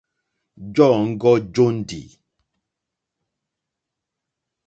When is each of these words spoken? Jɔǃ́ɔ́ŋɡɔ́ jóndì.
Jɔǃ́ɔ́ŋɡɔ́ 0.75 1.35
jóndì. 1.53 2.01